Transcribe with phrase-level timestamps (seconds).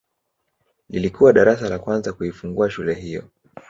[0.89, 3.29] Lilikuwa darasa la kwanza kuifungua shule hiyo